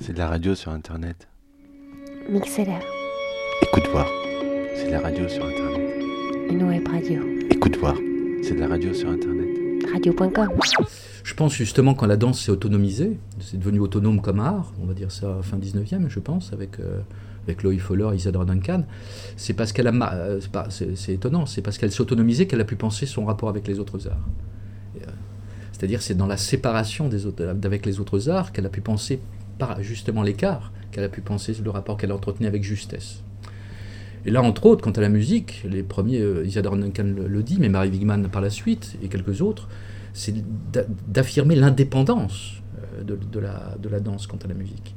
C'est 0.00 0.12
de 0.12 0.18
la 0.18 0.28
radio 0.28 0.54
sur 0.54 0.72
Internet. 0.72 1.28
Mixeler, 2.28 2.78
Écoute 3.62 3.88
voir. 3.90 4.06
C'est 4.76 4.86
de 4.86 4.90
la 4.92 5.00
radio 5.00 5.28
sur 5.28 5.44
Internet. 5.44 5.90
une 6.50 6.62
web 6.64 6.86
radio. 6.88 7.22
Écoute 7.50 7.76
voir. 7.78 7.94
C'est 8.42 8.54
de 8.54 8.60
la 8.60 8.68
radio 8.68 8.92
sur 8.92 9.08
Internet. 9.10 9.48
Radio.com. 9.92 10.48
Je 11.24 11.34
pense 11.34 11.54
justement 11.54 11.94
quand 11.94 12.06
la 12.06 12.16
danse 12.16 12.40
s'est 12.40 12.52
autonomisée, 12.52 13.18
c'est 13.40 13.58
devenu 13.58 13.80
autonome 13.80 14.20
comme 14.20 14.40
art, 14.40 14.72
on 14.80 14.86
va 14.86 14.94
dire 14.94 15.10
ça 15.10 15.38
fin 15.42 15.56
19e, 15.58 16.08
je 16.08 16.20
pense, 16.20 16.52
avec, 16.52 16.78
euh, 16.78 17.00
avec 17.46 17.62
Loïc 17.62 17.80
Fowler 17.80 18.08
et 18.12 18.16
Isadora 18.16 18.44
Duncan, 18.44 18.84
c'est 19.36 19.54
parce 19.54 19.72
qu'elle 19.72 19.86
a. 19.88 19.92
ma- 19.92 20.14
euh, 20.14 20.38
c'est 20.40 20.50
pas- 20.52 20.66
C'est 20.70 20.96
c'est 20.96 21.14
étonnant, 21.14 21.46
c'est 21.46 21.62
parce 21.62 21.78
qu'elle 21.78 21.90
s'est 21.90 22.00
autonomisée 22.00 22.46
qu'elle 22.46 22.60
a 22.60 22.64
pu 22.64 22.76
penser 22.76 23.06
son 23.06 23.24
rapport 23.24 23.48
avec 23.48 23.66
les 23.66 23.78
autres 23.80 24.06
arts. 24.08 24.26
Et, 24.96 25.02
euh, 25.02 25.06
C'est-à-dire 25.72 26.00
c'est 26.02 26.14
dans 26.14 26.26
la 26.26 26.36
séparation 26.36 27.08
des 27.08 27.26
autres, 27.26 27.44
avec 27.64 27.86
les 27.86 27.98
autres 27.98 28.28
arts 28.28 28.52
qu'elle 28.52 28.66
a 28.66 28.70
pu 28.70 28.80
penser, 28.80 29.20
par 29.58 29.82
justement 29.82 30.22
l'écart, 30.22 30.72
qu'elle 30.92 31.04
a 31.04 31.08
pu 31.08 31.20
penser 31.20 31.54
le 31.62 31.70
rapport 31.70 31.96
qu'elle 31.96 32.12
entretenait 32.12 32.48
avec 32.48 32.62
justesse. 32.62 33.22
Et 34.24 34.30
là, 34.30 34.42
entre 34.42 34.66
autres, 34.66 34.82
quant 34.82 34.90
à 34.90 35.00
la 35.00 35.08
musique, 35.08 35.62
les 35.68 35.82
premiers, 35.82 36.20
euh, 36.20 36.44
Isadora 36.44 36.76
Duncan 36.76 37.14
le, 37.28 37.42
dit, 37.42 37.58
mais 37.60 37.68
Marie 37.68 37.90
Wigman 37.90 38.28
par 38.28 38.42
la 38.42 38.50
suite, 38.50 38.96
et 39.02 39.08
quelques 39.08 39.40
autres, 39.40 39.68
c'est 40.14 40.34
d'a- 40.72 40.86
d'affirmer 41.06 41.54
l'indépendance 41.54 42.54
de, 43.04 43.16
de 43.16 43.38
la, 43.40 43.76
de 43.80 43.88
la 43.88 44.00
danse 44.00 44.26
quant 44.26 44.38
à 44.44 44.48
la 44.48 44.54
musique. 44.54 44.94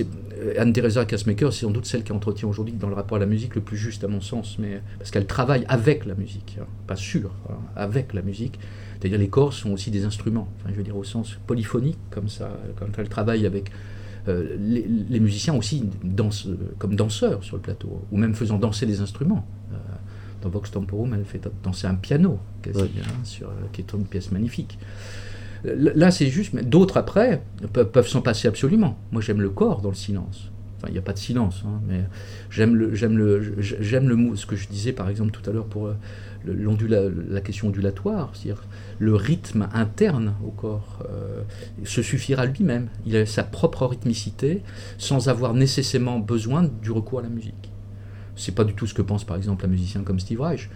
Euh, 0.00 0.54
Anne-Theresa 0.58 1.04
Kassmaker, 1.04 1.52
c'est 1.52 1.64
sans 1.64 1.70
doute 1.70 1.86
celle 1.86 2.02
qui 2.02 2.12
entretient 2.12 2.48
aujourd'hui 2.48 2.74
dans 2.74 2.88
le 2.88 2.94
rapport 2.94 3.16
à 3.16 3.20
la 3.20 3.26
musique 3.26 3.54
le 3.54 3.60
plus 3.62 3.76
juste 3.76 4.04
à 4.04 4.08
mon 4.08 4.20
sens, 4.20 4.58
mais 4.58 4.82
parce 4.98 5.10
qu'elle 5.10 5.26
travaille 5.26 5.64
avec 5.68 6.04
la 6.04 6.14
musique, 6.14 6.58
hein, 6.60 6.66
pas 6.86 6.96
sur, 6.96 7.30
hein, 7.48 7.54
avec 7.76 8.12
la 8.12 8.22
musique. 8.22 8.58
C'est-à-dire 9.00 9.18
les 9.18 9.28
corps 9.28 9.52
sont 9.52 9.70
aussi 9.70 9.90
des 9.90 10.04
instruments, 10.04 10.48
enfin, 10.58 10.70
je 10.72 10.76
veux 10.76 10.82
dire 10.82 10.96
au 10.96 11.04
sens 11.04 11.38
polyphonique, 11.46 11.98
comme 12.10 12.28
ça, 12.28 12.50
quand 12.78 12.86
elle 12.98 13.08
travaille 13.08 13.46
avec 13.46 13.70
euh, 14.26 14.56
les, 14.58 14.84
les 15.08 15.20
musiciens 15.20 15.54
aussi 15.54 15.88
dansent 16.04 16.48
euh, 16.48 16.56
comme 16.78 16.94
danseurs 16.96 17.42
sur 17.44 17.56
le 17.56 17.62
plateau, 17.62 18.04
ou 18.10 18.18
même 18.18 18.34
faisant 18.34 18.58
danser 18.58 18.84
des 18.84 19.00
instruments. 19.00 19.46
Euh, 19.72 19.76
dans 20.42 20.50
Vox 20.50 20.70
Temporum, 20.70 21.14
elle 21.14 21.24
fait 21.24 21.40
danser 21.64 21.86
un 21.86 21.94
piano, 21.94 22.38
quasi, 22.62 22.78
Ouais. 22.78 22.90
hein, 23.02 23.24
sur, 23.24 23.50
qui 23.72 23.80
est 23.80 23.92
une 23.92 24.04
pièce 24.04 24.30
magnifique. 24.32 24.78
Là, 25.64 26.10
c'est 26.10 26.28
juste, 26.28 26.52
mais 26.52 26.62
d'autres 26.62 26.96
après 26.96 27.42
peuvent, 27.72 28.06
s'en 28.06 28.20
passer 28.22 28.48
absolument. 28.48 28.96
Moi, 29.12 29.20
j'aime 29.22 29.40
le 29.40 29.50
corps 29.50 29.80
dans 29.80 29.88
le 29.90 29.94
silence. 29.94 30.50
Enfin, 30.78 30.88
il 30.88 30.92
n'y 30.92 30.98
a 30.98 31.02
pas 31.02 31.12
de 31.12 31.18
silence, 31.18 31.64
hein, 31.66 31.80
mais 31.88 32.04
j'aime 32.50 32.76
le, 32.76 32.94
j'aime 32.94 33.18
le, 33.18 33.56
j'aime 33.60 34.08
le 34.08 34.36
ce 34.36 34.46
que 34.46 34.54
je 34.54 34.68
disais 34.68 34.92
par 34.92 35.08
exemple 35.08 35.32
tout 35.32 35.50
à 35.50 35.52
l'heure 35.52 35.64
pour 35.66 35.88
euh, 35.88 35.96
le- 36.44 37.26
la 37.28 37.40
question 37.40 37.66
ondulatoire, 37.66 38.30
c'est-à-dire 38.32 38.62
le 39.00 39.16
rythme 39.16 39.68
interne 39.74 40.34
au 40.46 40.50
corps 40.50 41.00
euh, 41.10 41.42
se 41.84 42.00
suffira 42.00 42.46
lui-même. 42.46 42.86
Il 43.06 43.16
a 43.16 43.26
sa 43.26 43.42
propre 43.42 43.86
rythmicité 43.86 44.62
sans 44.98 45.28
avoir 45.28 45.52
nécessairement 45.52 46.20
besoin 46.20 46.70
du 46.80 46.92
recours 46.92 47.18
à 47.18 47.22
la 47.22 47.28
musique. 47.28 47.72
C'est 48.36 48.54
pas 48.54 48.62
du 48.62 48.74
tout 48.74 48.86
ce 48.86 48.94
que 48.94 49.02
pense 49.02 49.24
par 49.24 49.36
exemple 49.36 49.64
un 49.64 49.68
musicien 49.68 50.02
comme 50.02 50.20
Steve 50.20 50.40
Reich. 50.40 50.70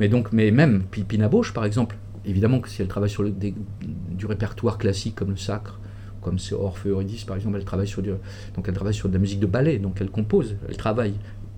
Mais 0.00 0.08
donc, 0.08 0.32
mais 0.32 0.50
même 0.50 0.84
Pi- 0.90 1.04
Pina 1.04 1.28
Bausch 1.28 1.52
par 1.52 1.66
exemple, 1.66 1.98
évidemment 2.24 2.60
que 2.60 2.68
si 2.68 2.82
elle 2.82 2.88
travaille 2.88 3.10
sur 3.10 3.24
du 3.24 4.26
répertoire 4.26 4.78
classique 4.78 5.14
comme 5.14 5.30
le 5.30 5.36
sacre, 5.36 5.80
comme 6.20 6.38
c'est 6.38 6.54
Orphée 6.54 6.90
Eurydice 6.90 7.24
par 7.24 7.36
exemple, 7.36 7.56
elle 7.56 7.64
travaille 7.64 7.88
sur 7.88 8.02
donc 8.02 8.66
elle 8.66 8.74
travaille 8.74 8.94
sur 8.94 9.08
de 9.08 9.14
la 9.14 9.18
musique 9.18 9.40
de 9.40 9.46
ballet, 9.46 9.78
donc 9.78 10.00
elle 10.00 10.10
compose, 10.10 10.56
elle 10.68 10.76
travaille, 10.76 11.14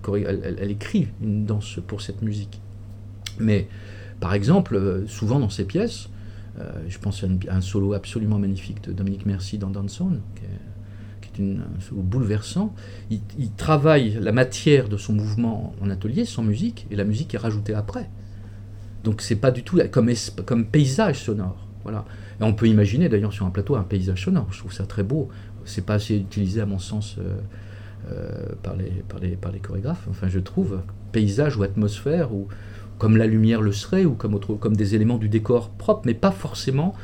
elle, 0.07 0.71
écrit 0.71 1.07
une 1.21 1.45
danse 1.45 1.79
pour 1.87 2.01
cette 2.01 2.21
musique. 2.21 2.59
Mais 3.39 3.67
par 4.19 4.33
exemple, 4.33 4.75
euh, 4.75 5.07
souvent 5.07 5.39
dans 5.39 5.49
ses 5.49 5.65
pièces, 5.65 6.09
euh, 6.59 6.71
je 6.87 6.97
pense 6.99 7.23
à, 7.23 7.27
un 7.49 7.61
solo 7.61 7.93
absolument 7.93 8.39
magnifique 8.39 8.83
de 8.83 8.93
Dominique 8.93 9.25
Merci 9.25 9.57
dans 9.57 9.69
Danson, 9.69 10.19
qui 10.35 11.41
est, 11.41 11.43
un 11.43 11.81
solo 11.81 12.01
bouleversant. 12.01 12.73
Il 13.09 13.51
travaille 13.57 14.17
la 14.21 14.31
matière 14.31 14.87
de 14.87 14.95
son 14.95 15.11
mouvement 15.11 15.75
en 15.81 15.89
atelier 15.89 16.23
sans 16.23 16.43
musique, 16.43 16.87
et 16.91 16.95
la 16.95 17.03
musique 17.03 17.35
est 17.35 17.37
rajoutée 17.37 17.73
après. 17.73 18.09
Donc 19.05 19.21
c'est 19.21 19.35
pas 19.35 19.51
du 19.51 19.63
tout 19.63 19.79
comme, 19.91 20.65
paysage 20.65 21.19
sonore. 21.23 21.67
Voilà. 21.83 22.03
On 22.41 22.53
peut 22.53 22.67
imaginer 22.67 23.07
d'ailleurs 23.07 23.31
sur 23.31 23.45
un 23.45 23.51
plateau 23.51 23.75
un 23.75 23.83
paysage 23.83 24.25
sonore. 24.25 24.47
Je 24.51 24.59
trouve 24.59 24.73
ça 24.73 24.85
très 24.85 25.03
beau. 25.03 25.29
C'est 25.63 25.85
pas 25.85 25.93
assez 25.93 26.17
utilisé 26.17 26.59
à 26.59 26.65
mon 26.65 26.79
sens 26.79 27.15
euh, 27.19 27.37
euh, 28.11 28.49
par, 28.61 28.75
les, 28.75 28.89
par, 29.07 29.19
les, 29.19 29.35
par 29.35 29.51
les 29.51 29.59
chorégraphes. 29.59 30.07
Enfin, 30.09 30.27
je 30.27 30.39
trouve 30.39 30.81
paysage 31.11 31.55
ou 31.55 31.63
atmosphère 31.63 32.33
ou 32.33 32.47
comme 32.97 33.15
la 33.15 33.27
lumière 33.27 33.61
le 33.61 33.71
serait 33.71 34.05
ou 34.05 34.15
comme, 34.15 34.33
autre, 34.33 34.55
comme 34.55 34.75
des 34.75 34.95
éléments 34.95 35.17
du 35.17 35.29
décor 35.29 35.69
propre, 35.69 36.01
mais 36.05 36.13
pas 36.13 36.31
forcément 36.31 36.95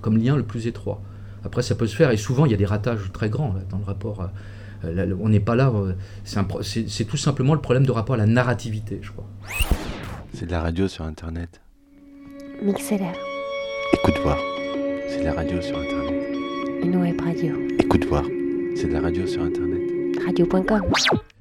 comme 0.00 0.18
lien 0.18 0.36
le 0.36 0.42
plus 0.42 0.66
étroit. 0.66 1.02
Après, 1.44 1.62
ça 1.62 1.74
peut 1.74 1.86
se 1.86 1.96
faire 1.96 2.10
et 2.10 2.16
souvent 2.16 2.44
il 2.44 2.52
y 2.52 2.54
a 2.54 2.58
des 2.58 2.66
ratages 2.66 3.10
très 3.12 3.30
grands 3.30 3.54
dans 3.70 3.78
le 3.78 3.84
rapport. 3.84 4.30
on 4.84 5.28
n'est 5.28 5.40
pas 5.40 5.56
là. 5.56 5.72
euh, 5.74 5.92
c'est 6.62 7.04
tout 7.04 7.16
simplement 7.16 7.54
le 7.54 7.60
problème 7.60 7.86
de 7.86 7.92
rapport 7.92 8.14
à 8.14 8.18
la 8.18 8.26
narrativité, 8.26 9.00
je 9.02 9.10
crois. 9.10 9.26
C'est 10.38 10.44
de 10.44 10.50
la 10.50 10.60
radio 10.60 10.86
sur 10.86 11.06
Internet. 11.06 11.62
Mixeler, 12.62 13.12
Écoute 13.94 14.18
voir. 14.22 14.36
C'est 15.08 15.20
de 15.20 15.24
la 15.24 15.32
radio 15.32 15.62
sur 15.62 15.78
Internet. 15.78 16.36
une 16.82 16.96
web 16.96 17.18
radio. 17.18 17.54
Écoute 17.78 18.04
voir. 18.04 18.22
C'est 18.76 18.86
de 18.86 18.92
la 18.92 19.00
radio 19.00 19.26
sur 19.26 19.40
Internet. 19.40 19.80
Radio.com. 20.26 20.82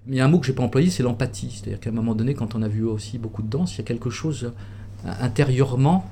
Mais 0.08 0.16
il 0.16 0.16
y 0.16 0.22
a 0.22 0.26
un 0.26 0.30
mot 0.30 0.40
que 0.40 0.46
je 0.46 0.54
n'ai 0.54 0.56
pas 0.56 0.64
employé, 0.64 0.90
c'est 0.90 1.04
l'empathie. 1.04 1.52
C'est-à-dire 1.52 1.82
qu'à 1.82 1.90
un 1.90 1.94
moment 1.94 2.16
donné, 2.16 2.36
quand 2.36 2.56
on 2.56 2.62
a 2.62 2.70
vu 2.70 2.86
aussi 2.86 3.18
beaucoup 3.18 3.42
de 3.42 3.50
danse, 3.50 3.76
il 3.76 3.80
y 3.80 3.82
a 3.82 3.84
quelque 3.84 4.10
chose 4.10 4.54
euh, 5.06 5.12
intérieurement, 5.20 6.10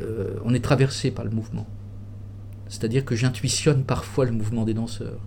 euh, 0.00 0.36
on 0.44 0.54
est 0.54 0.64
traversé 0.64 1.10
par 1.10 1.24
le 1.24 1.32
mouvement. 1.32 1.66
C'est-à-dire 2.68 3.04
que 3.04 3.16
j'intuitionne 3.16 3.82
parfois 3.82 4.24
le 4.24 4.30
mouvement 4.30 4.64
des 4.64 4.74
danseurs. 4.74 5.18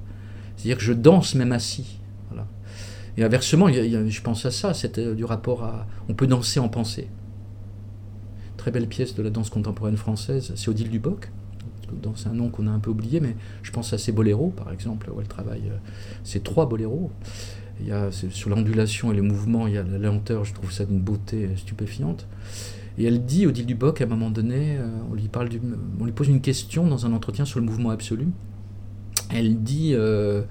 C'est-à-dire 0.56 0.78
que 0.78 0.84
je 0.84 0.94
danse 0.94 1.35
même 1.35 1.51
assis. 1.51 1.97
Et 3.18 3.24
inversement, 3.24 3.68
je 3.70 4.22
pense 4.22 4.46
à 4.46 4.52
ça, 4.52 4.74
c'est 4.74 4.98
euh, 4.98 5.16
du 5.16 5.26
rapport 5.26 5.64
à... 5.64 5.88
On 6.10 6.14
peut 6.14 6.28
danser 6.28 6.60
en 6.60 6.70
pensée. 6.70 7.08
Très 8.58 8.72
belle 8.72 8.88
pièce 8.88 9.16
de 9.16 9.24
la 9.24 9.30
danse 9.30 9.50
contemporaine 9.50 9.98
française, 9.98 10.54
c'est 10.56 10.70
Odile 10.70 10.90
Duboc. 10.90 11.32
C'est 12.16 12.30
un 12.30 12.34
nom 12.34 12.50
qu'on 12.50 12.68
a 12.68 12.72
un 12.72 12.80
peu 12.80 12.90
oublié, 12.90 13.20
mais 13.20 13.36
je 13.64 13.72
pense 13.72 13.92
à 13.92 13.98
ses 13.98 14.14
boléros, 14.14 14.54
par 14.56 14.72
exemple, 14.72 15.12
où 15.14 15.20
elle 15.20 15.28
travaille 15.28 15.70
euh, 15.70 15.78
ces 16.24 16.40
trois 16.40 16.70
boléros. 16.70 17.12
Il 17.82 17.88
y 17.88 17.92
a 17.92 18.12
sur 18.12 18.50
l'ondulation 18.50 19.12
et 19.12 19.16
les 19.16 19.22
mouvements, 19.22 19.68
il 19.68 19.74
y 19.74 19.78
a 19.78 19.84
la 19.84 19.98
lenteur, 19.98 20.46
je 20.46 20.54
trouve 20.54 20.72
ça 20.72 20.86
d'une 20.86 21.02
beauté 21.02 21.46
euh, 21.46 21.56
stupéfiante. 21.58 22.28
Et 22.98 23.06
elle 23.06 23.26
dit, 23.26 23.48
Odile 23.48 23.66
Duboc, 23.66 24.02
à 24.02 24.04
un 24.04 24.08
moment 24.08 24.30
donné, 24.30 24.78
euh, 24.78 24.88
on, 25.10 25.16
lui 25.16 26.12
pose 26.12 26.28
une 26.28 26.42
question 26.42 26.86
dans 26.86 27.06
un 27.06 27.14
entretien 27.14 27.46
sur 27.46 27.60
le 27.60 27.66
mouvement 27.66 27.90
absolu. 27.90 28.28
Elle 29.34 29.64
dit, 29.64 29.94
euh, 29.94 30.44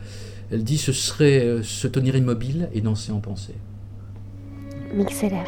elle 0.51 0.65
dit 0.65 0.79
ce 0.79 0.93
serait 0.93 1.45
euh, 1.45 1.63
se 1.63 1.87
tenir 1.89 2.17
immobile 2.17 2.69
et 2.73 2.81
danser 2.81 3.13
en 3.13 3.21
pensée. 3.21 3.55
Mixeler, 4.95 5.45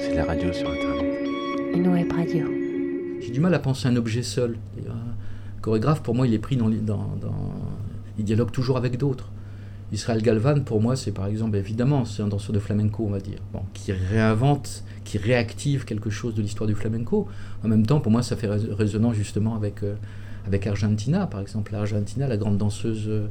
C'est 0.00 0.14
la 0.14 0.24
radio 0.24 0.52
sur 0.52 0.68
Internet. 0.70 1.28
une 1.74 1.88
web 1.88 2.12
radio. 2.12 2.46
J'ai 3.20 3.30
du 3.30 3.40
mal 3.40 3.52
à 3.54 3.58
penser 3.58 3.88
à 3.88 3.90
un 3.90 3.96
objet 3.96 4.22
seul. 4.22 4.56
Un 4.88 5.60
chorégraphe, 5.62 6.02
pour 6.02 6.14
moi, 6.14 6.26
il 6.26 6.34
est 6.34 6.38
pris 6.38 6.56
dans, 6.56 6.68
les- 6.68 6.78
dans, 6.78 7.16
dans- 7.20 7.52
Il 8.18 8.24
dialogue 8.24 8.50
toujours 8.52 8.76
avec 8.76 8.96
d'autres. 8.98 9.30
Israël 9.92 10.22
Galvan, 10.22 10.60
pour 10.60 10.80
moi, 10.80 10.94
c'est 10.94 11.10
par 11.10 11.26
exemple, 11.26 11.56
évidemment, 11.56 12.04
c'est 12.04 12.22
un 12.22 12.28
danseur 12.28 12.52
de 12.52 12.60
flamenco, 12.60 13.04
on 13.06 13.10
va 13.10 13.18
dire, 13.18 13.38
bon, 13.52 13.62
qui 13.74 13.90
réinvente, 13.92 14.84
qui 15.04 15.18
réactive 15.18 15.84
quelque 15.84 16.10
chose 16.10 16.34
de 16.36 16.42
l'histoire 16.42 16.68
du 16.68 16.74
flamenco. 16.76 17.26
En 17.64 17.68
même 17.68 17.84
temps, 17.84 17.98
pour 18.00 18.12
moi, 18.12 18.22
ça 18.22 18.36
fait 18.36 18.46
rés- 18.46 18.72
résonance 18.72 19.16
justement 19.16 19.56
avec, 19.56 19.82
euh, 19.82 19.94
avec 20.46 20.66
Argentina, 20.66 21.26
par 21.26 21.40
exemple. 21.40 21.74
Argentina, 21.74 22.26
la 22.26 22.36
grande 22.36 22.58
danseuse, 22.58 23.04
euh, 23.08 23.26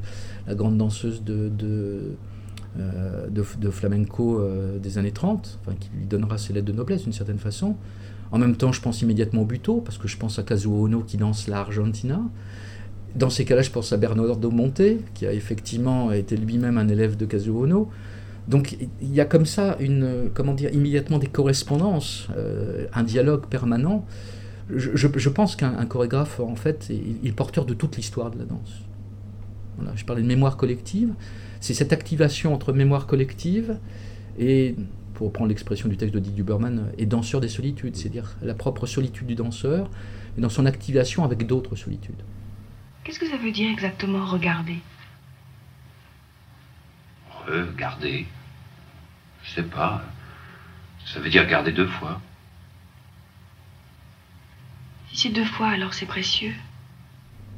la 0.48 0.56
grande 0.56 0.78
danseuse 0.78 1.24
de, 1.24 1.52
euh, 2.80 3.72
flamenco 3.72 4.40
euh, 4.40 4.80
des 4.80 4.98
années 4.98 5.12
30, 5.12 5.60
enfin, 5.62 5.76
qui 5.80 5.90
lui 5.98 6.06
donnera 6.06 6.38
ses 6.38 6.54
lettres 6.54 6.68
de 6.68 6.74
noblesse 6.74 7.04
d'une 7.04 7.14
certaine 7.14 7.40
façon. 7.40 7.76
En 8.32 8.38
même 8.38 8.56
temps, 8.56 8.72
je 8.72 8.82
pense 8.82 9.02
immédiatement 9.02 9.42
au 9.42 9.46
Buto, 9.46 9.82
parce 9.82 9.98
que 9.98 10.08
je 10.08 10.18
pense 10.18 10.38
à 10.38 10.44
Kazuo 10.44 10.86
Ono 10.86 11.02
qui 11.02 11.18
danse 11.18 11.48
la 11.48 11.60
Argentina. 11.60 12.22
Dans 13.16 13.32
ces 13.32 13.44
cas-là, 13.44 13.64
je 13.64 13.72
pense 13.72 13.92
à 13.92 13.98
Bernardo 13.98 14.52
Monte, 14.52 14.82
qui 15.16 15.26
a 15.26 15.34
effectivement 15.34 16.12
été 16.12 16.38
lui-même 16.38 16.78
un 16.78 16.88
élève 16.88 17.18
de 17.18 17.26
Kazuo 17.26 17.64
Ono. 17.64 17.90
Donc 18.48 18.78
il 19.02 19.14
y 19.14 19.20
a 19.20 19.26
comme 19.26 19.46
ça 19.46 19.78
une, 19.80 20.30
comment 20.34 20.54
dire, 20.54 20.72
immédiatement 20.74 21.18
des 21.18 21.28
correspondances, 21.28 22.28
un 22.94 23.04
dialogue 23.04 23.46
permanent. 23.48 24.06
Je, 24.76 24.96
je- 24.96 25.08
je 25.18 25.30
pense 25.30 25.56
qu'un 25.56 25.78
un 25.78 25.86
chorégraphe, 25.86 26.40
en 26.40 26.56
fait, 26.56 26.88
il, 26.90 27.18
il 27.24 27.28
est 27.30 27.32
porteur 27.32 27.66
de 27.66 27.74
toute 27.74 27.98
l'histoire 27.98 28.30
de 28.32 28.38
la 28.38 28.46
danse. 28.46 28.82
Voilà, 29.78 29.96
je 29.96 30.06
parlais 30.06 30.22
de 30.22 30.28
mémoire 30.28 30.58
collective. 30.58 31.14
C'est 31.60 31.74
cette 31.74 31.94
activation 31.94 32.54
entre 32.54 32.72
mémoire 32.74 33.08
collective 33.08 33.78
et, 34.38 34.76
pour 35.14 35.28
reprendre 35.28 35.50
l'expression 35.50 35.90
du 35.90 35.98
texte 35.98 36.14
de 36.14 36.20
Dick 36.20 36.36
Duberman, 36.36 36.92
et 36.98 37.06
danseur 37.06 37.42
des 37.42 37.50
solitudes, 37.50 37.96
c'est-à-dire 37.96 38.36
la 38.42 38.54
propre 38.54 38.86
solitude 38.86 39.28
du 39.28 39.36
danseur, 39.36 39.90
et 40.38 40.42
dans 40.42 40.50
son 40.50 40.66
activation 40.66 41.24
avec 41.26 41.46
d'autres 41.48 41.76
solitudes. 41.76 42.22
Qu'est-ce 43.04 43.20
que 43.20 43.28
ça 43.28 43.38
veut 43.38 43.52
dire 43.52 43.70
exactement 43.72 44.26
regarder? 44.26 44.78
Regarder. 47.48 48.26
Je 49.44 49.52
sais 49.56 49.64
pas. 49.64 50.04
Ça 51.06 51.20
veut 51.20 51.30
dire 51.30 51.48
garder 51.48 51.72
deux 51.72 51.88
fois. 51.88 52.22
Si 55.20 55.30
deux 55.32 55.44
fois, 55.44 55.68
alors 55.68 55.94
c'est 55.94 56.06
précieux. 56.06 56.54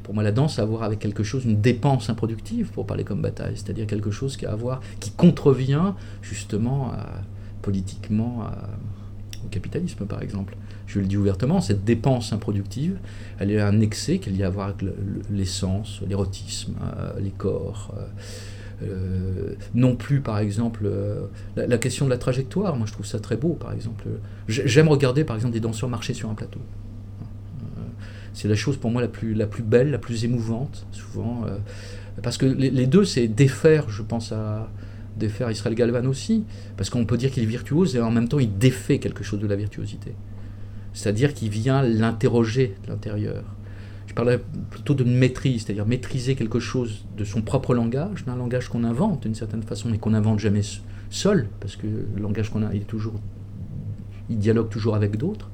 Pour 0.02 0.16
moi, 0.16 0.24
la 0.24 0.32
danse 0.32 0.58
a 0.58 0.64
à 0.64 0.66
voir 0.66 0.82
avec 0.82 0.98
quelque 0.98 1.22
chose, 1.22 1.46
une 1.46 1.62
dépense 1.62 2.10
improductive, 2.10 2.72
pour 2.72 2.88
parler 2.88 3.04
comme 3.04 3.22
bataille, 3.22 3.54
c'est-à-dire 3.56 3.86
quelque 3.86 4.10
chose 4.10 4.36
qui 4.36 4.48
a 4.48 4.52
à 4.54 4.56
voir, 4.56 4.82
qui 5.00 5.12
contrevient 5.12 5.94
justement 6.24 6.92
politiquement 7.62 8.48
au 9.46 9.48
capitalisme, 9.50 10.08
par 10.08 10.24
exemple. 10.24 10.58
Je 10.88 11.00
le 11.00 11.06
dis 11.06 11.18
ouvertement, 11.18 11.62
cette 11.62 11.86
dépense 11.86 12.34
improductive, 12.34 12.98
elle 13.38 13.52
est 13.52 13.62
un 13.62 13.80
excès 13.80 14.18
qu'il 14.18 14.36
y 14.36 14.42
a 14.42 14.48
à 14.48 14.50
voir 14.50 14.70
avec 14.70 14.82
le- 14.82 14.96
le- 15.06 15.22
l'essence, 15.38 16.02
l'érotisme, 16.10 16.74
euh, 16.82 17.20
les 17.20 17.30
corps. 17.30 17.94
euh, 17.96 18.08
euh, 18.84 19.54
non 19.76 19.96
plus, 19.96 20.22
par 20.22 20.40
exemple, 20.40 20.90
la, 21.56 21.78
question 21.78 22.06
de 22.06 22.10
la 22.10 22.18
trajectoire. 22.18 22.76
Moi, 22.76 22.88
je 22.88 22.94
trouve 22.94 23.06
ça 23.06 23.20
très 23.20 23.38
beau, 23.38 23.54
par 23.54 23.72
exemple. 23.74 24.06
J'ai- 24.48 24.68
J'aime 24.68 24.88
regarder, 24.88 25.24
par 25.24 25.36
exemple, 25.36 25.54
des 25.54 25.60
danseurs 25.60 25.88
marcher 25.88 26.16
sur 26.16 26.32
un 26.32 26.34
plateau. 26.34 26.60
C'est 28.34 28.48
la 28.48 28.56
chose 28.56 28.78
pour 28.78 28.92
moi 28.92 29.02
la 29.02 29.08
plus, 29.08 29.34
la 29.34 29.48
plus 29.48 29.64
belle, 29.64 29.92
la 29.92 29.98
plus 29.98 30.24
émouvante, 30.24 30.86
souvent. 30.92 31.44
euh, 31.46 31.58
parce 32.22 32.38
que 32.38 32.46
les, 32.46 32.88
deux, 32.88 33.06
c'est 33.06 33.28
défaire, 33.28 33.90
je 33.90 34.02
pense 34.02 34.32
à 34.32 34.70
défaire 35.18 35.50
Israël 35.52 35.76
Galvan 35.76 36.06
aussi, 36.06 36.44
parce 36.78 36.90
qu'on 36.90 37.06
peut 37.06 37.18
dire 37.18 37.32
qu'il 37.32 37.44
est 37.44 37.48
virtuose 37.48 37.96
et 37.96 38.02
en 38.02 38.12
même 38.12 38.28
temps 38.28 38.40
il 38.40 38.58
défait 38.58 39.00
quelque 39.00 39.24
chose 39.24 39.40
de 39.40 39.48
la 39.48 39.56
virtuosité. 39.56 40.14
C'est-à-dire 40.94 41.34
qu'il 41.34 41.50
vient 41.50 41.82
l'interroger 41.82 42.76
de 42.84 42.90
l'intérieur. 42.90 43.44
Je 44.08 44.14
parlais 44.14 44.40
plutôt 44.70 44.94
de 44.94 45.06
maîtrise, 45.06 45.64
c'est-à-dire 45.64 45.86
maîtriser 45.86 46.36
quelque 46.36 46.60
chose 46.60 47.06
de 47.18 47.24
son 47.24 47.42
propre 47.42 47.74
langage, 47.74 48.26
d'un 48.26 48.36
langage 48.36 48.68
qu'on 48.68 48.84
invente 48.84 49.24
d'une 49.24 49.36
certaine 49.36 49.64
façon, 49.64 49.90
mais 49.90 50.00
qu'on 50.00 50.10
n'invente 50.10 50.40
jamais 50.40 50.62
seul, 51.10 51.48
parce 51.62 51.78
que 51.78 51.88
le 51.88 52.22
langage 52.22 52.50
qu'on 52.50 52.64
a, 52.64 52.74
il 52.74 52.82
est 52.82 52.86
toujours, 52.86 53.14
il 54.30 54.38
dialogue 54.38 54.70
toujours 54.70 54.96
avec 54.96 55.16
d'autres. 55.16 55.50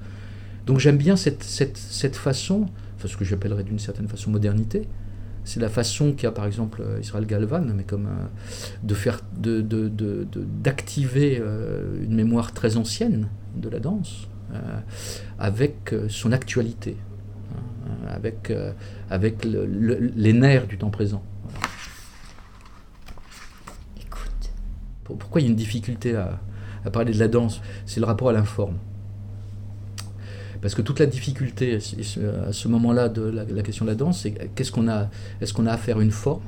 Donc 0.67 0.79
j'aime 0.79 0.97
bien 0.97 1.15
cette, 1.15 1.43
cette, 1.43 1.77
cette 1.77 2.15
façon, 2.17 2.67
enfin 2.97 3.07
ce 3.07 3.15
que 3.17 3.23
j'appellerais 3.25 3.63
d'une 3.63 3.79
certaine 3.79 4.07
façon 4.09 4.29
modernité, 4.31 4.87
c'est 5.45 5.61
la 5.61 5.69
façon 5.69 6.11
qu'a 6.11 6.31
par 6.31 6.45
exemple 6.45 6.81
euh, 6.81 6.99
Israël 6.99 7.25
Galvan, 7.25 7.61
mais 7.73 7.83
comme 7.85 8.07
euh, 8.07 8.25
de 8.83 8.93
faire, 8.93 9.21
de, 9.37 9.61
de- 9.61 9.87
de- 9.87 10.27
de- 10.29 10.43
d'activer 10.43 11.39
euh, 11.41 12.03
une 12.03 12.13
mémoire 12.15 12.51
très 12.51 12.75
ancienne 12.75 13.29
de 13.55 13.69
la 13.69 13.79
danse 13.79 14.27
euh, 14.53 14.57
avec 15.39 15.95
son 16.09 16.33
actualité, 16.33 16.97
hein, 17.55 18.07
avec, 18.09 18.51
avec 19.09 19.45
le- 19.45 19.65
le- 19.65 20.11
les 20.15 20.33
nerfs 20.33 20.67
du 20.67 20.77
temps 20.77 20.89
présent. 20.89 21.23
Écoute. 24.01 24.49
Pour- 25.05 25.17
Pourquoi 25.17 25.39
il 25.39 25.45
y 25.45 25.47
a 25.47 25.49
une 25.51 25.55
difficulté 25.55 26.15
à, 26.17 26.41
à 26.83 26.89
parler 26.89 27.13
de 27.13 27.19
la 27.19 27.29
danse? 27.29 27.61
C'est 27.85 28.01
le 28.01 28.05
rapport 28.05 28.27
à 28.27 28.33
l'informe. 28.33 28.75
Parce 30.61 30.75
que 30.75 30.81
toute 30.81 30.99
la 30.99 31.05
difficulté 31.05 31.75
à 31.75 31.79
ce- 31.79 32.19
à 32.49 32.51
moment-là 32.67 33.09
de 33.09 33.21
la, 33.21 33.45
question 33.63 33.85
de 33.85 33.91
la 33.91 33.95
danse, 33.95 34.21
c'est 34.21 34.31
qu'est-ce 34.55 34.71
qu'on 34.71 34.87
a 34.87 35.09
Est-ce 35.41 35.53
qu'on 35.53 35.65
a 35.67 35.71
à 35.73 35.77
faire 35.77 35.99
une 35.99 36.11
forme? 36.11 36.41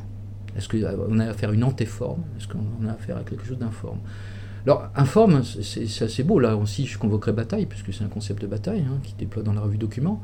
Est-ce 0.57 0.67
qu'on 0.67 1.19
a 1.19 1.25
à 1.25 1.33
faire 1.33 1.51
une 1.51 1.63
antéforme? 1.63 2.23
Est-ce 2.37 2.47
qu'on 2.47 2.87
a 2.87 2.91
à 2.91 2.95
faire 2.95 3.17
à 3.17 3.21
quelque 3.23 3.45
chose 3.45 3.57
d'informe? 3.59 3.99
Alors, 4.65 4.89
informe, 4.95 5.41
c'est 5.43 6.03
assez 6.03 6.23
beau. 6.23 6.39
Là 6.39 6.55
aussi, 6.57 6.85
je 6.85 6.97
convoquerai 6.97 7.31
bataille, 7.31 7.65
puisque 7.65 7.93
c'est 7.93 8.03
un 8.03 8.07
concept 8.09 8.41
de 8.41 8.47
bataille 8.47 8.83
hein, 8.87 8.99
qui 9.03 9.13
déploie 9.17 9.41
dans 9.41 9.53
la 9.53 9.61
revue 9.61 9.77
Document. 9.77 10.21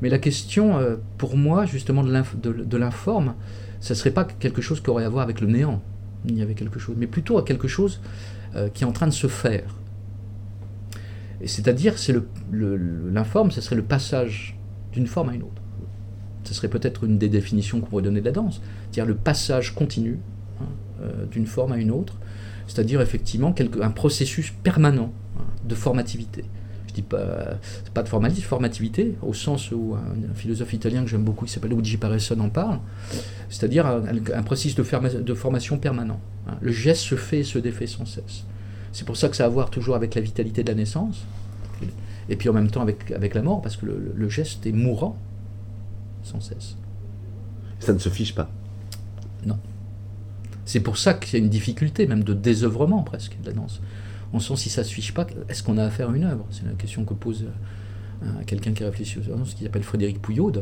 Mais 0.00 0.08
la 0.08 0.18
question, 0.18 0.78
euh, 0.78 0.96
pour 1.18 1.36
moi, 1.36 1.66
justement, 1.66 2.02
de 2.04 2.10
l'inf- 2.12 2.36
de 2.40 2.52
de 2.52 2.76
l'informe, 2.76 3.34
ça 3.80 3.94
ne 3.94 3.98
serait 3.98 4.10
pas 4.12 4.24
quelque 4.24 4.62
chose 4.62 4.80
qui 4.80 4.90
aurait 4.90 5.04
à 5.04 5.08
voir 5.08 5.24
avec 5.24 5.40
le 5.40 5.46
néant, 5.48 5.82
ni 6.24 6.42
avec 6.42 6.58
quelque 6.58 6.78
chose, 6.78 6.94
mais 6.98 7.06
plutôt 7.08 7.38
à 7.38 7.44
quelque 7.44 7.66
chose 7.66 8.00
euh, 8.54 8.68
qui 8.68 8.84
est 8.84 8.86
en 8.86 8.92
train 8.92 9.06
de 9.08 9.12
se 9.12 9.26
faire. 9.26 9.64
C'est-à-dire, 11.46 11.98
c'est 11.98 12.14
l'informe, 12.52 13.50
ce 13.50 13.60
serait 13.60 13.76
le 13.76 13.82
passage 13.82 14.58
d'une 14.92 15.06
forme 15.06 15.30
à 15.30 15.34
une 15.34 15.42
autre. 15.42 15.62
Ce 16.44 16.54
serait 16.54 16.68
peut-être 16.68 17.04
une 17.04 17.18
des 17.18 17.28
définitions 17.28 17.80
qu'on 17.80 17.86
pourrait 17.86 18.02
donner 18.02 18.20
de 18.20 18.26
la 18.26 18.32
danse, 18.32 18.60
c'est-à-dire 18.82 19.06
le 19.06 19.14
passage 19.14 19.74
continu 19.74 20.18
hein, 20.60 20.64
euh, 21.02 21.26
d'une 21.26 21.46
forme 21.46 21.72
à 21.72 21.78
une 21.78 21.90
autre, 21.90 22.18
c'est-à-dire 22.66 23.00
effectivement 23.00 23.54
un 23.80 23.90
processus 23.90 24.52
permanent 24.62 25.12
hein, 25.38 25.44
de 25.64 25.74
formativité. 25.74 26.44
Je 26.88 26.94
dis 26.94 27.02
pas, 27.02 28.02
de 28.02 28.08
formalisme, 28.08 28.42
formativité, 28.42 29.14
au 29.22 29.32
sens 29.32 29.70
où 29.72 29.94
un, 29.94 30.34
philosophe 30.34 30.74
italien 30.74 31.02
que 31.02 31.08
j'aime 31.08 31.24
beaucoup, 31.24 31.46
qui 31.46 31.52
s'appelle 31.52 31.70
Luigi 31.70 31.96
Pareson, 31.96 32.38
en 32.38 32.50
parle, 32.50 32.80
c'est-à-dire 33.48 33.86
un, 33.86 34.42
processus 34.42 34.74
de 34.74 35.34
formation 35.34 35.78
permanent. 35.78 36.20
hein. 36.48 36.58
Le 36.60 36.70
geste 36.70 37.02
se 37.02 37.14
fait 37.14 37.40
et 37.40 37.44
se 37.44 37.58
défait 37.58 37.86
sans 37.86 38.04
cesse. 38.04 38.44
C'est 38.92 39.06
pour 39.06 39.16
ça 39.16 39.28
que 39.28 39.36
ça 39.36 39.44
a 39.44 39.46
à 39.46 39.50
voir 39.50 39.70
toujours 39.70 39.96
avec 39.96 40.14
la 40.14 40.20
vitalité 40.20 40.62
de 40.62 40.68
la 40.68 40.74
naissance, 40.74 41.24
et 42.28 42.36
puis 42.36 42.48
en 42.48 42.52
même 42.52 42.70
temps 42.70 42.82
avec, 42.82 43.10
avec 43.10 43.34
la 43.34 43.42
mort, 43.42 43.62
parce 43.62 43.76
que 43.76 43.86
le, 43.86 44.28
geste 44.28 44.66
est 44.66 44.72
mourant 44.72 45.16
sans 46.22 46.40
cesse. 46.40 46.76
Ça 47.80 47.92
ne 47.92 47.98
se 47.98 48.08
fiche 48.08 48.34
pas. 48.34 48.50
C'est 50.64 50.80
pour 50.80 50.96
ça 50.96 51.14
qu'il 51.14 51.38
y 51.38 51.42
a 51.42 51.44
une 51.44 51.50
difficulté, 51.50 52.06
même 52.06 52.24
de 52.24 52.34
désœuvrement 52.34 53.02
presque, 53.02 53.36
de 53.42 53.46
la 53.46 53.52
danse. 53.52 53.80
On 54.32 54.40
sent 54.40 54.56
si 54.56 54.70
ça 54.70 54.82
ne 54.82 54.86
se 54.86 54.94
fiche 54.94 55.12
pas, 55.12 55.26
est-ce 55.48 55.62
qu'on 55.62 55.76
a 55.76 55.84
à 55.84 55.90
faire 55.90 56.12
une 56.14 56.24
œuvre? 56.24 56.46
C'est 56.50 56.64
la 56.64 56.72
question 56.72 57.04
que 57.04 57.14
pose 57.14 57.46
euh, 58.22 58.26
quelqu'un 58.46 58.72
qui 58.72 58.84
réfléchit 58.84 59.18
aux 59.18 59.36
danses, 59.36 59.54
qui 59.54 59.64
s'appelle 59.64 59.82
Frédéric 59.82 60.22
Pouyaud. 60.22 60.52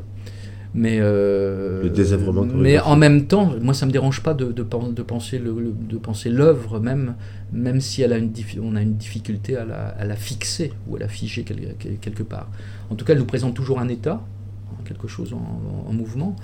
Mais, 0.72 0.98
euh, 1.00 1.82
Le 1.82 1.90
désœuvrement 1.90 2.44
mais 2.44 2.78
en 2.78 2.94
même 2.96 3.26
temps, 3.26 3.52
moi 3.60 3.74
ça 3.74 3.86
me 3.86 3.90
dérange 3.90 4.22
pas 4.22 4.34
de, 4.34 4.52
de, 4.52 4.62
pen- 4.62 4.94
de 4.94 5.02
penser 5.02 5.38
le, 5.40 5.52
le- 5.58 5.72
de 5.88 5.98
penser 5.98 6.28
l'œuvre 6.30 6.78
même, 6.78 7.16
même 7.52 7.80
si 7.80 8.02
elle 8.02 8.12
a 8.12 8.18
une 8.18 8.32
on 8.62 8.76
a 8.76 8.82
une 8.82 8.94
difficulté 8.94 9.56
à 9.56 9.64
la, 9.64 9.88
à 9.88 10.04
la 10.04 10.14
fixer 10.14 10.72
ou 10.86 10.94
à 10.96 11.00
la 11.00 11.08
figer 11.08 11.42
quel- 11.42 11.74
quel- 11.78 11.98
quelque 11.98 12.22
part. 12.22 12.48
En 12.88 12.94
tout 12.94 13.04
cas, 13.04 13.14
elle 13.14 13.18
nous 13.18 13.24
présente 13.24 13.54
toujours 13.54 13.80
un 13.80 13.88
état, 13.88 14.24
quelque 14.84 15.08
chose 15.08 15.32
en, 15.32 15.38
en- 15.38 15.90
en 15.90 15.92
mouvement, 15.92 16.36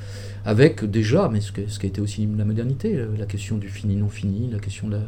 avec 0.45 0.85
déjà, 0.85 1.29
mais 1.33 1.41
ce, 1.41 1.53
que- 1.53 1.69
ce 1.69 1.79
qui 1.79 1.87
a 1.87 1.89
été 1.89 2.01
aussi 2.01 2.29
la 2.37 2.45
modernité, 2.45 2.97
euh, 2.97 3.07
la 3.17 3.27
question 3.27 3.59
du 3.59 3.69
fini 3.69 3.95
non 3.95 4.09
fini, 4.09 4.51
la 4.51 4.59
question 4.59 4.89
de 4.89 4.95
la- 4.95 5.03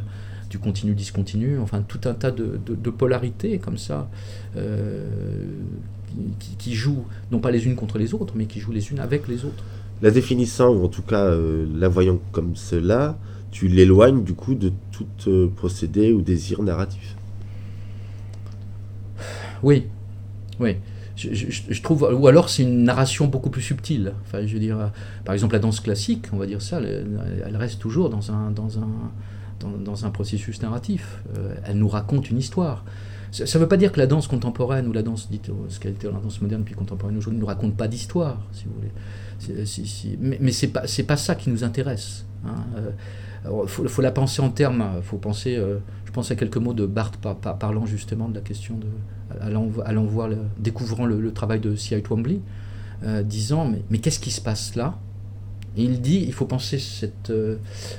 du 0.49 0.59
continu 0.59 0.93
discontinu, 0.95 1.59
enfin 1.59 1.83
tout 1.87 1.99
un 2.05 2.13
tas 2.13 2.31
de, 2.31 2.57
de- 2.65 2.73
de 2.75 2.89
polarités 2.89 3.59
comme 3.59 3.77
ça 3.77 4.09
euh, 4.55 5.05
qui, 6.39 6.55
qui 6.57 6.73
jouent 6.75 7.05
non 7.31 7.39
pas 7.39 7.51
les 7.51 7.65
unes 7.65 7.75
contre 7.75 7.97
les 7.97 8.13
autres, 8.13 8.33
mais 8.35 8.45
qui 8.45 8.59
jouent 8.59 8.71
les 8.71 8.91
unes 8.91 8.99
avec 8.99 9.27
les 9.27 9.45
autres. 9.45 9.63
La 10.01 10.11
définissant, 10.11 10.69
ou 10.73 10.85
en 10.85 10.87
tout 10.87 11.01
cas 11.01 11.25
euh, 11.25 11.65
la 11.77 11.87
voyant 11.89 12.19
comme 12.31 12.55
cela, 12.55 13.17
tu 13.51 13.67
l'éloignes 13.67 14.23
du 14.23 14.33
coup 14.33 14.55
de 14.55 14.71
tout 14.91 15.05
euh, 15.27 15.47
procédé 15.55 16.13
ou 16.13 16.21
désir 16.21 16.61
narratif. 16.63 17.15
Oui, 19.63 19.85
oui. 20.59 20.77
Je, 21.15 21.33
je- 21.33 21.61
je 21.69 21.81
trouve, 21.81 22.03
ou 22.17 22.27
alors 22.27 22.49
c'est 22.49 22.63
une 22.63 22.83
narration 22.83 23.27
beaucoup 23.27 23.49
plus 23.49 23.61
subtile. 23.61 24.13
Enfin, 24.25 24.45
je 24.45 24.53
veux 24.53 24.59
dire, 24.59 24.79
euh, 24.79 24.87
par 25.25 25.33
exemple, 25.33 25.53
la 25.53 25.59
danse 25.59 25.81
classique, 25.81 26.27
on 26.31 26.37
va 26.37 26.45
dire 26.45 26.61
ça, 26.61 26.79
elle, 26.79 27.19
elle 27.45 27.57
reste 27.57 27.79
toujours 27.79 28.09
dans 28.09 28.31
un, 28.31 28.51
dans 28.51 28.79
un, 28.79 28.87
dans, 29.59 30.05
un 30.05 30.09
processus 30.09 30.61
narratif. 30.61 31.21
Euh, 31.37 31.55
elle 31.65 31.77
nous 31.77 31.87
raconte 31.87 32.29
une 32.29 32.37
histoire. 32.37 32.83
Ça 33.31 33.43
ne 33.43 33.63
veut 33.63 33.67
pas 33.69 33.77
dire 33.77 33.91
que 33.91 33.99
la 33.99 34.07
danse 34.07 34.27
contemporaine 34.27 34.87
ou 34.87 34.91
la 34.91 35.03
danse 35.03 35.29
dite, 35.29 35.49
euh, 35.49 35.53
ce 35.69 35.79
qu'elle 35.79 35.91
était 35.91 36.07
la 36.07 36.13
danse 36.19 36.41
moderne 36.41 36.63
puis 36.63 36.73
contemporaine 36.73 37.15
aujourd'hui, 37.17 37.39
ne 37.39 37.45
raconte 37.45 37.75
pas 37.75 37.87
d'histoire, 37.87 38.39
si 38.51 38.65
vous 38.65 38.73
voulez. 38.73 39.65
Si- 39.65 40.17
mais 40.19 40.37
mais 40.41 40.51
c'est 40.51 40.67
pas, 40.69 40.83
pas 41.07 41.17
ça 41.17 41.35
qui 41.35 41.49
nous 41.49 41.63
intéresse. 41.63 42.25
Il 43.45 43.67
faut, 43.67 43.87
faut 43.87 44.01
la 44.01 44.11
penser 44.11 44.41
en 44.41 44.49
termes. 44.49 44.83
faut 45.03 45.17
penser. 45.17 45.55
euh, 45.55 45.77
je 46.05 46.11
pense 46.11 46.31
à 46.31 46.35
quelques 46.35 46.57
mots 46.57 46.73
de 46.73 46.87
Barthes 46.87 47.17
par- 47.17 47.35
par- 47.35 47.57
parlant 47.59 47.85
justement 47.85 48.27
de 48.29 48.35
la 48.35 48.41
question 48.41 48.75
de 48.77 48.87
allant, 49.41 49.67
vo- 49.67 49.83
allant 49.85 50.05
voir, 50.05 50.29
découvrant 50.57 51.05
le, 51.05 51.31
travail 51.31 51.59
de 51.59 51.75
C.I. 51.75 52.01
Twombly, 52.01 52.41
euh, 53.03 53.21
disant 53.21 53.71
mais 53.91 53.99
qu'est-ce 53.99 54.19
qui 54.19 54.31
se 54.31 54.41
passe 54.41 54.75
là? 54.75 54.97
Et 55.79 55.83
il 55.83 56.01
dit 56.01 56.25
il 56.27 56.33
faut 56.33 56.45
penser 56.45 56.77
cette, 56.77 57.29
euh, 57.29 57.55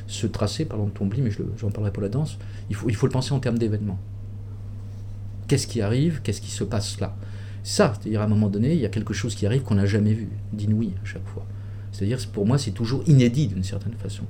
ce 0.06 0.26
tracé, 0.26 0.66
parlant 0.66 0.84
de 0.84 0.90
Twombly, 0.90 1.22
mais 1.22 1.30
je 1.30 1.42
j'en 1.56 1.70
parlerai 1.70 1.90
pour 1.90 2.02
la 2.02 2.10
danse, 2.10 2.36
il 2.68 2.76
faut, 2.76 3.06
le 3.06 3.10
penser 3.10 3.32
en 3.32 3.40
termes 3.40 3.56
d'événements. 3.56 3.98
Qu'est-ce 5.48 5.66
qui 5.66 5.80
arrive 5.80 6.20
Qu'est-ce 6.22 6.42
qui 6.42 6.50
se 6.50 6.62
passe 6.62 7.00
là? 7.00 7.16
Ça, 7.62 7.94
c'est-à-dire 7.98 8.20
à 8.20 8.24
un 8.24 8.28
moment 8.28 8.50
donné, 8.50 8.74
il 8.74 8.80
y 8.80 8.84
a 8.84 8.90
quelque 8.90 9.14
chose 9.14 9.34
qui 9.34 9.46
arrive 9.46 9.62
qu'on 9.62 9.76
n'a 9.76 9.86
jamais 9.86 10.12
vu, 10.12 10.28
d'inouï 10.52 10.92
à 11.02 11.06
chaque 11.06 11.24
fois. 11.24 11.46
C'est-à-dire 11.90 12.18
pour 12.34 12.44
moi 12.44 12.58
c'est 12.58 12.72
toujours 12.72 13.02
inédit 13.06 13.46
d'une 13.46 13.64
certaine 13.64 13.94
façon. 13.94 14.24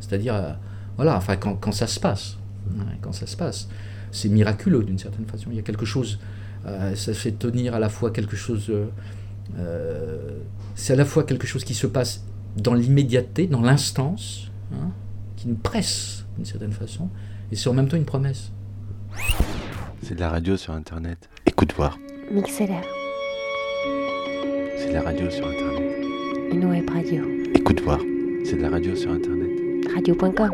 C'est-à-dire, 0.00 0.34
euh, 0.34 0.52
voilà, 0.96 1.18
enfin 1.18 1.36
quand, 1.36 1.72
ça 1.72 1.86
se 1.86 2.00
passe, 2.00 2.38
Ouais, 2.78 2.96
quand 3.02 3.12
ça 3.12 3.26
se 3.26 3.36
passe, 3.36 3.68
c'est 4.10 4.30
miraculeux 4.30 4.84
d'une 4.84 4.98
certaine 4.98 5.26
façon. 5.26 5.50
Il 5.50 5.56
y 5.56 5.58
a 5.58 5.62
quelque 5.62 5.84
chose, 5.84 6.18
euh, 6.64 6.94
ça 6.96 7.12
fait 7.12 7.32
tenir 7.32 7.74
à 7.74 7.78
la 7.78 7.90
fois 7.90 8.10
quelque 8.10 8.36
chose, 8.36 8.72
c'est 10.74 10.94
à 10.94 10.96
la 10.96 11.04
fois 11.04 11.24
quelque 11.24 11.46
chose 11.46 11.62
qui 11.62 11.74
se 11.74 11.86
passe 11.86 12.24
dans 12.56 12.74
l'immédiateté, 12.74 13.46
dans 13.46 13.60
l'instance, 13.62 14.50
hein, 14.72 14.90
qui 15.36 15.48
nous 15.48 15.56
presse 15.56 16.24
d'une 16.36 16.44
certaine 16.46 16.72
façon, 16.72 17.08
et 17.52 17.56
c'est 17.56 17.68
en 17.68 17.74
même 17.74 17.88
temps 17.88 17.96
une 17.96 18.04
promesse. 18.04 18.50
C'est 20.02 20.14
de 20.14 20.20
la 20.20 20.28
radio 20.30 20.56
sur 20.56 20.72
Internet. 20.74 21.28
Écoute 21.46 21.72
voir. 21.76 21.98
Mixeler, 22.30 22.80
C'est 24.78 24.88
de 24.88 24.92
la 24.94 25.02
radio 25.02 25.30
sur 25.30 25.46
Internet. 25.46 26.04
une 26.52 26.64
web 26.66 26.88
radio. 26.90 27.24
Écoute 27.54 27.80
voir. 27.82 27.98
C'est 28.44 28.56
de 28.56 28.62
la 28.62 28.70
radio 28.70 28.94
sur 28.96 29.10
Internet. 29.12 29.50
Radio.com. 29.94 30.50